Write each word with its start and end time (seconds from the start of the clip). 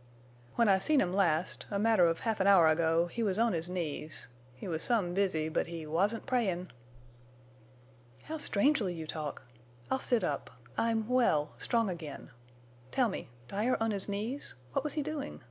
_"When 0.54 0.66
I 0.66 0.78
seen 0.78 1.02
him 1.02 1.12
last—a 1.12 1.78
matter 1.78 2.06
of 2.06 2.20
half 2.20 2.40
an 2.40 2.46
hour 2.46 2.66
ago, 2.68 3.04
he 3.08 3.22
was 3.22 3.38
on 3.38 3.52
his 3.52 3.68
knees. 3.68 4.28
He 4.54 4.66
was 4.66 4.82
some 4.82 5.12
busy, 5.12 5.50
but 5.50 5.66
he 5.66 5.86
wasn't 5.86 6.24
prayin'!" 6.24 6.72
"How 8.22 8.38
strangely 8.38 8.94
you 8.94 9.06
talk! 9.06 9.42
I'll 9.90 9.98
sit 10.00 10.24
up. 10.24 10.52
I'm—well, 10.78 11.52
strong 11.58 11.90
again. 11.90 12.30
Tell 12.90 13.10
me. 13.10 13.28
Dyer 13.46 13.76
on 13.78 13.90
his 13.90 14.08
knees! 14.08 14.54
What 14.72 14.84
was 14.84 14.94
he 14.94 15.02
doing?" 15.02 15.42